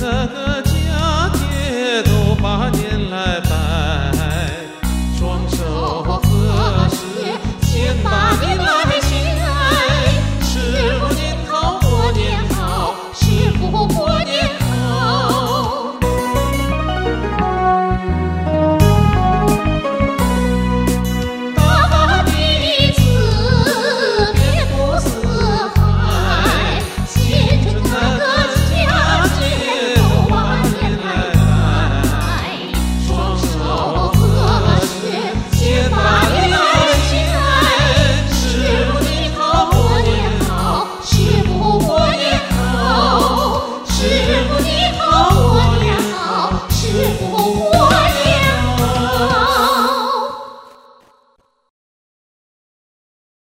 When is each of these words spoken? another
another 0.00 0.47